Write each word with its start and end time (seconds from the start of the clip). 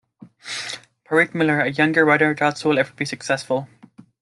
Pierre 1.07 1.29
Millet, 1.35 1.61
a 1.67 1.71
younger 1.73 2.03
writer, 2.03 2.33
doubts 2.33 2.63
he 2.63 2.67
will 2.67 2.79
ever 2.79 2.91
be 2.95 3.05
successful. 3.05 3.67